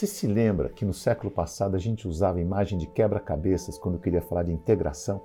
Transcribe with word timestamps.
Você 0.00 0.06
se 0.06 0.26
lembra 0.26 0.70
que 0.70 0.82
no 0.82 0.94
século 0.94 1.30
passado 1.30 1.76
a 1.76 1.78
gente 1.78 2.08
usava 2.08 2.38
a 2.38 2.40
imagem 2.40 2.78
de 2.78 2.86
quebra-cabeças 2.86 3.76
quando 3.76 3.98
queria 3.98 4.22
falar 4.22 4.44
de 4.44 4.50
integração? 4.50 5.20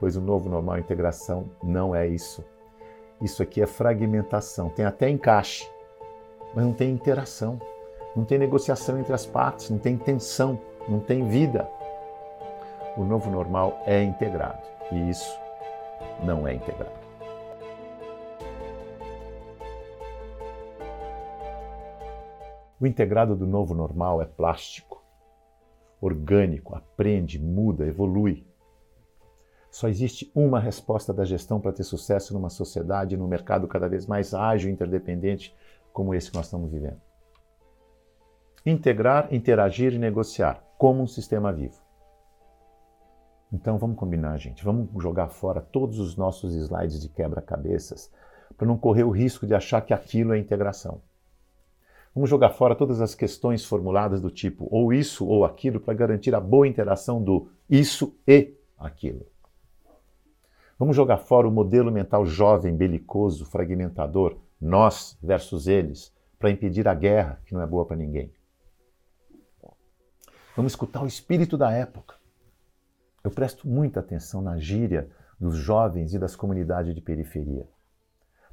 Pois 0.00 0.16
o 0.16 0.20
novo 0.22 0.48
normal 0.48 0.78
integração 0.78 1.50
não 1.62 1.94
é 1.94 2.06
isso. 2.08 2.42
Isso 3.20 3.42
aqui 3.42 3.60
é 3.60 3.66
fragmentação. 3.66 4.70
Tem 4.70 4.86
até 4.86 5.10
encaixe, 5.10 5.70
mas 6.54 6.64
não 6.64 6.72
tem 6.72 6.90
interação. 6.90 7.60
Não 8.16 8.24
tem 8.24 8.38
negociação 8.38 8.98
entre 8.98 9.12
as 9.12 9.26
partes, 9.26 9.68
não 9.68 9.78
tem 9.78 9.98
tensão, 9.98 10.58
não 10.88 10.98
tem 10.98 11.28
vida. 11.28 11.68
O 12.96 13.04
novo 13.04 13.30
normal 13.30 13.78
é 13.84 14.02
integrado 14.02 14.66
e 14.90 15.10
isso 15.10 15.38
não 16.24 16.48
é 16.48 16.54
integrado. 16.54 17.07
O 22.80 22.86
integrado 22.86 23.34
do 23.34 23.46
novo 23.46 23.74
normal 23.74 24.22
é 24.22 24.24
plástico, 24.24 25.02
orgânico, 26.00 26.76
aprende, 26.76 27.36
muda, 27.42 27.84
evolui. 27.84 28.46
Só 29.70 29.88
existe 29.88 30.30
uma 30.34 30.60
resposta 30.60 31.12
da 31.12 31.24
gestão 31.24 31.60
para 31.60 31.72
ter 31.72 31.82
sucesso 31.82 32.32
numa 32.32 32.48
sociedade 32.48 33.16
num 33.16 33.26
mercado 33.26 33.66
cada 33.66 33.88
vez 33.88 34.06
mais 34.06 34.32
ágil 34.32 34.70
e 34.70 34.72
interdependente 34.72 35.54
como 35.92 36.14
esse 36.14 36.30
que 36.30 36.36
nós 36.36 36.46
estamos 36.46 36.70
vivendo. 36.70 37.00
Integrar, 38.64 39.34
interagir 39.34 39.92
e 39.92 39.98
negociar 39.98 40.62
como 40.78 41.02
um 41.02 41.06
sistema 41.06 41.52
vivo. 41.52 41.82
Então 43.52 43.76
vamos 43.78 43.96
combinar, 43.96 44.38
gente. 44.38 44.64
Vamos 44.64 44.88
jogar 45.02 45.28
fora 45.28 45.60
todos 45.60 45.98
os 45.98 46.16
nossos 46.16 46.54
slides 46.54 47.00
de 47.00 47.08
quebra-cabeças 47.08 48.12
para 48.56 48.66
não 48.66 48.78
correr 48.78 49.04
o 49.04 49.10
risco 49.10 49.46
de 49.46 49.54
achar 49.54 49.80
que 49.80 49.92
aquilo 49.92 50.32
é 50.32 50.38
integração. 50.38 51.00
Vamos 52.14 52.30
jogar 52.30 52.50
fora 52.50 52.74
todas 52.74 53.00
as 53.00 53.14
questões 53.14 53.64
formuladas 53.64 54.20
do 54.20 54.30
tipo 54.30 54.66
ou 54.70 54.92
isso 54.92 55.26
ou 55.26 55.44
aquilo 55.44 55.78
para 55.78 55.94
garantir 55.94 56.34
a 56.34 56.40
boa 56.40 56.66
interação 56.66 57.22
do 57.22 57.50
isso 57.68 58.16
e 58.26 58.54
aquilo. 58.78 59.26
Vamos 60.78 60.96
jogar 60.96 61.18
fora 61.18 61.48
o 61.48 61.50
modelo 61.50 61.90
mental 61.90 62.24
jovem, 62.24 62.74
belicoso, 62.74 63.44
fragmentador, 63.44 64.36
nós 64.60 65.18
versus 65.22 65.66
eles, 65.66 66.14
para 66.38 66.50
impedir 66.50 66.86
a 66.86 66.94
guerra, 66.94 67.40
que 67.44 67.52
não 67.52 67.60
é 67.60 67.66
boa 67.66 67.84
para 67.84 67.96
ninguém. 67.96 68.32
Vamos 70.54 70.72
escutar 70.72 71.02
o 71.02 71.06
espírito 71.06 71.56
da 71.56 71.72
época. 71.72 72.16
Eu 73.24 73.30
presto 73.30 73.68
muita 73.68 74.00
atenção 74.00 74.40
na 74.40 74.56
gíria 74.56 75.10
dos 75.38 75.56
jovens 75.56 76.14
e 76.14 76.18
das 76.18 76.34
comunidades 76.34 76.94
de 76.94 77.00
periferia 77.00 77.66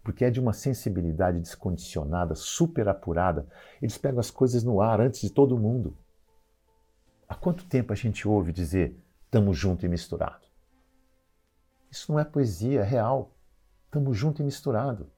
porque 0.06 0.24
é 0.24 0.30
de 0.30 0.40
uma 0.40 0.54
sensibilidade 0.54 1.40
descondicionada, 1.40 2.36
super 2.36 2.88
apurada. 2.88 3.48
Eles 3.82 3.98
pegam 3.98 4.20
as 4.20 4.30
coisas 4.30 4.64
no 4.64 4.80
ar 4.80 5.02
antes 5.02 5.20
de 5.20 5.32
todo 5.32 5.58
mundo. 5.58 5.98
Há 7.28 7.34
quanto 7.34 7.66
tempo 7.66 7.92
a 7.92 7.96
gente 7.96 8.28
ouve 8.28 8.54
dizer 8.54 8.96
estamos 9.26 9.58
junto 9.58 9.84
e 9.84 9.90
misturado? 9.90 10.46
Isso 11.90 12.12
não 12.12 12.20
é 12.20 12.24
poesia, 12.24 12.82
é 12.82 12.84
real. 12.84 13.36
Estamos 13.86 14.16
junto 14.16 14.44
e 14.44 14.46
misturado. 14.46 15.10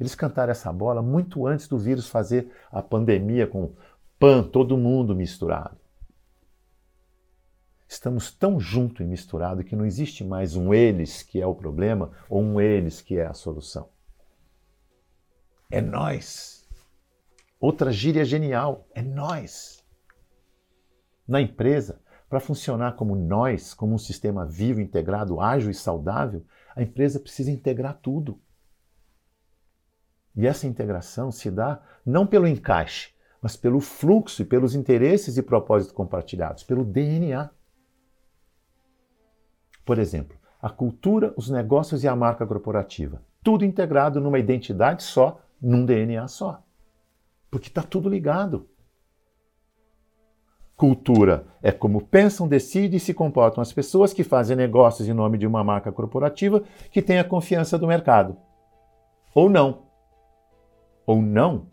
Eles 0.00 0.14
cantaram 0.14 0.52
essa 0.52 0.72
bola 0.72 1.02
muito 1.02 1.46
antes 1.46 1.68
do 1.68 1.76
vírus 1.76 2.08
fazer 2.08 2.50
a 2.72 2.82
pandemia 2.82 3.46
com 3.46 3.74
pan, 4.18 4.42
todo 4.42 4.78
mundo 4.78 5.14
misturado. 5.14 5.76
Estamos 7.86 8.32
tão 8.32 8.58
junto 8.58 9.02
e 9.02 9.06
misturado 9.06 9.62
que 9.62 9.76
não 9.76 9.84
existe 9.84 10.24
mais 10.24 10.56
um 10.56 10.72
eles 10.72 11.22
que 11.22 11.42
é 11.42 11.46
o 11.46 11.54
problema 11.54 12.10
ou 12.30 12.40
um 12.40 12.58
eles 12.58 13.02
que 13.02 13.18
é 13.18 13.26
a 13.26 13.34
solução. 13.34 13.97
É 15.70 15.80
nós. 15.80 16.66
Outra 17.60 17.92
gíria 17.92 18.24
genial, 18.24 18.86
é 18.94 19.02
nós. 19.02 19.84
Na 21.26 21.40
empresa, 21.40 22.00
para 22.28 22.40
funcionar 22.40 22.92
como 22.96 23.14
nós, 23.14 23.74
como 23.74 23.94
um 23.94 23.98
sistema 23.98 24.46
vivo, 24.46 24.80
integrado, 24.80 25.40
ágil 25.40 25.70
e 25.70 25.74
saudável, 25.74 26.44
a 26.74 26.82
empresa 26.82 27.20
precisa 27.20 27.50
integrar 27.50 27.98
tudo. 28.00 28.40
E 30.34 30.46
essa 30.46 30.66
integração 30.66 31.30
se 31.30 31.50
dá 31.50 31.82
não 32.04 32.26
pelo 32.26 32.46
encaixe, 32.46 33.12
mas 33.42 33.56
pelo 33.56 33.80
fluxo 33.80 34.40
e 34.40 34.44
pelos 34.44 34.74
interesses 34.74 35.36
e 35.36 35.42
propósitos 35.42 35.94
compartilhados, 35.94 36.62
pelo 36.62 36.84
DNA. 36.84 37.50
Por 39.84 39.98
exemplo, 39.98 40.38
a 40.62 40.70
cultura, 40.70 41.34
os 41.36 41.50
negócios 41.50 42.04
e 42.04 42.08
a 42.08 42.16
marca 42.16 42.46
corporativa. 42.46 43.22
Tudo 43.42 43.64
integrado 43.64 44.20
numa 44.20 44.38
identidade 44.38 45.02
só 45.02 45.40
num 45.60 45.84
DNA 45.84 46.26
só. 46.28 46.62
Porque 47.50 47.68
está 47.68 47.82
tudo 47.82 48.08
ligado. 48.08 48.68
Cultura 50.76 51.46
é 51.60 51.72
como 51.72 52.06
pensam, 52.06 52.46
decidem 52.46 52.98
e 52.98 53.00
se 53.00 53.12
comportam 53.12 53.60
as 53.60 53.72
pessoas 53.72 54.12
que 54.12 54.22
fazem 54.22 54.56
negócios 54.56 55.08
em 55.08 55.12
nome 55.12 55.36
de 55.36 55.46
uma 55.46 55.64
marca 55.64 55.90
corporativa 55.90 56.62
que 56.92 57.02
tem 57.02 57.18
a 57.18 57.24
confiança 57.24 57.76
do 57.76 57.86
mercado. 57.86 58.36
Ou 59.34 59.50
não. 59.50 59.82
Ou 61.04 61.20
não. 61.20 61.66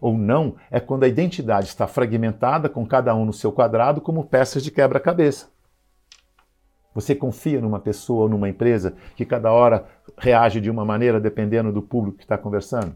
Ou 0.00 0.16
não 0.16 0.56
é 0.70 0.78
quando 0.78 1.04
a 1.04 1.08
identidade 1.08 1.66
está 1.66 1.86
fragmentada, 1.86 2.68
com 2.68 2.86
cada 2.86 3.14
um 3.14 3.24
no 3.24 3.32
seu 3.32 3.50
quadrado, 3.50 4.00
como 4.00 4.24
peças 4.24 4.62
de 4.62 4.70
quebra-cabeça. 4.70 5.50
Você 6.94 7.14
confia 7.14 7.60
numa 7.60 7.80
pessoa 7.80 8.22
ou 8.22 8.28
numa 8.28 8.48
empresa 8.48 8.94
que 9.16 9.24
cada 9.24 9.50
hora 9.52 9.86
reage 10.18 10.60
de 10.60 10.70
uma 10.70 10.84
maneira 10.84 11.18
dependendo 11.18 11.72
do 11.72 11.82
público 11.82 12.18
que 12.18 12.24
está 12.24 12.36
conversando? 12.36 12.94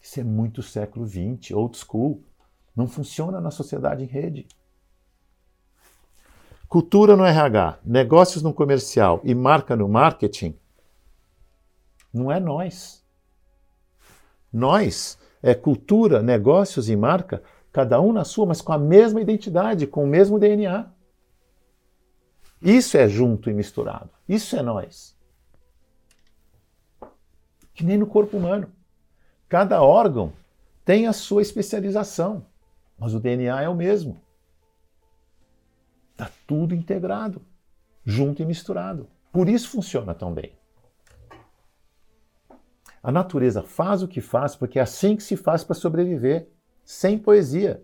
Isso 0.00 0.20
é 0.20 0.24
muito 0.24 0.62
século 0.62 1.06
XX, 1.06 1.52
old 1.52 1.76
school. 1.76 2.22
Não 2.74 2.86
funciona 2.88 3.40
na 3.40 3.50
sociedade 3.50 4.02
em 4.02 4.06
rede. 4.06 4.46
Cultura 6.68 7.16
no 7.16 7.24
RH, 7.24 7.80
negócios 7.84 8.42
no 8.42 8.54
comercial 8.54 9.20
e 9.24 9.34
marca 9.34 9.74
no 9.74 9.88
marketing 9.88 10.56
não 12.12 12.30
é 12.30 12.40
nós. 12.40 13.04
Nós 14.52 15.18
é 15.42 15.54
cultura, 15.54 16.22
negócios 16.22 16.88
e 16.88 16.96
marca, 16.96 17.42
cada 17.72 18.00
um 18.00 18.12
na 18.12 18.24
sua, 18.24 18.46
mas 18.46 18.60
com 18.60 18.72
a 18.72 18.78
mesma 18.78 19.20
identidade, 19.20 19.86
com 19.86 20.04
o 20.04 20.06
mesmo 20.06 20.38
DNA. 20.38 20.90
Isso 22.60 22.96
é 22.96 23.08
junto 23.08 23.48
e 23.48 23.54
misturado. 23.54 24.10
Isso 24.28 24.56
é 24.56 24.62
nós. 24.62 25.16
Que 27.72 27.84
nem 27.84 27.96
no 27.96 28.06
corpo 28.06 28.36
humano. 28.36 28.70
Cada 29.50 29.82
órgão 29.82 30.32
tem 30.84 31.08
a 31.08 31.12
sua 31.12 31.42
especialização, 31.42 32.46
mas 32.96 33.14
o 33.14 33.18
DNA 33.18 33.62
é 33.62 33.68
o 33.68 33.74
mesmo. 33.74 34.20
Está 36.12 36.30
tudo 36.46 36.72
integrado, 36.72 37.42
junto 38.04 38.40
e 38.40 38.46
misturado. 38.46 39.08
Por 39.32 39.48
isso 39.48 39.68
funciona 39.68 40.14
tão 40.14 40.32
bem. 40.32 40.52
A 43.02 43.10
natureza 43.10 43.60
faz 43.60 44.04
o 44.04 44.08
que 44.08 44.20
faz 44.20 44.54
porque 44.54 44.78
é 44.78 44.82
assim 44.82 45.16
que 45.16 45.22
se 45.24 45.36
faz 45.36 45.64
para 45.64 45.74
sobreviver, 45.74 46.48
sem 46.84 47.18
poesia. 47.18 47.82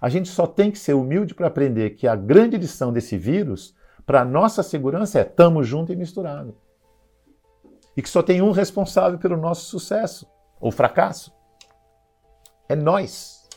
A 0.00 0.08
gente 0.08 0.30
só 0.30 0.46
tem 0.46 0.70
que 0.70 0.78
ser 0.78 0.94
humilde 0.94 1.34
para 1.34 1.48
aprender 1.48 1.90
que 1.90 2.08
a 2.08 2.16
grande 2.16 2.56
lição 2.56 2.90
desse 2.90 3.18
vírus, 3.18 3.76
para 4.06 4.24
nossa 4.24 4.62
segurança, 4.62 5.18
é 5.18 5.22
estamos 5.22 5.68
junto 5.68 5.92
e 5.92 5.96
misturado. 5.96 6.56
E 7.94 8.00
que 8.00 8.08
só 8.08 8.22
tem 8.22 8.40
um 8.40 8.50
responsável 8.50 9.18
pelo 9.18 9.36
nosso 9.36 9.66
sucesso, 9.66 10.26
ou 10.62 10.70
fracasso. 10.70 11.34
É 12.68 12.76
nós. 12.76 13.48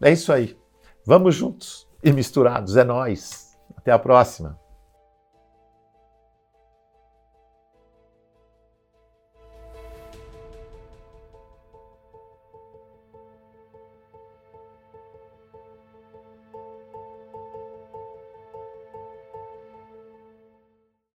É 0.00 0.12
isso 0.12 0.32
aí. 0.32 0.56
Vamos 1.06 1.34
juntos 1.34 1.88
e 2.04 2.12
misturados. 2.12 2.76
É 2.76 2.84
nós. 2.84 3.58
Até 3.76 3.90
a 3.90 3.98
próxima. 3.98 4.61